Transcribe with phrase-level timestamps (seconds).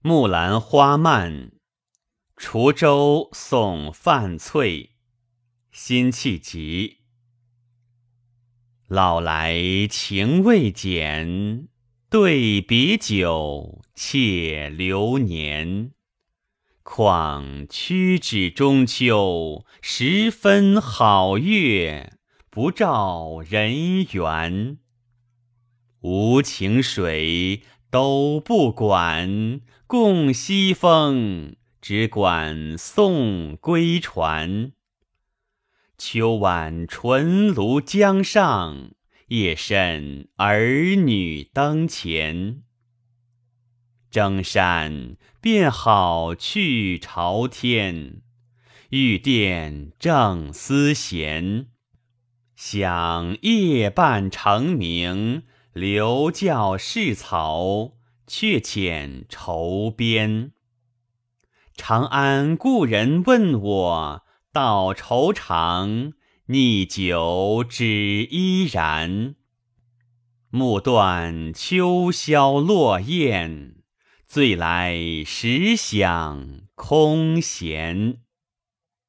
[0.00, 1.50] 木兰花漫，
[2.36, 4.92] 滁州送范翠。
[5.72, 6.98] 辛弃疾。
[8.86, 9.58] 老来
[9.90, 11.66] 情未减，
[12.08, 15.90] 对别酒，且流年。
[16.84, 22.12] 况屈指中秋，时分好月，
[22.48, 24.78] 不照人圆。
[26.00, 34.72] 无情水都不管，共西风，只管送归船。
[35.96, 38.90] 秋晚纯庐江上，
[39.28, 42.62] 夜深儿女灯前。
[44.10, 48.20] 征山便好去朝天，
[48.90, 51.68] 欲殿正思贤。
[52.54, 55.44] 想夜半成名，
[55.78, 57.92] 留教室草，
[58.26, 60.50] 却遣愁边。
[61.76, 64.22] 长安故人问我。
[64.52, 66.14] 道愁长，
[66.46, 69.36] 逆酒只依然。
[70.50, 73.76] 暮断秋宵落雁，
[74.26, 78.22] 醉来时响空弦。